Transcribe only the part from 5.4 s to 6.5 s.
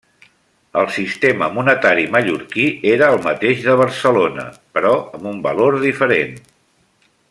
valor diferent.